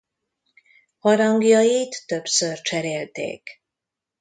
[0.99, 3.49] Harangjait többször cserélték.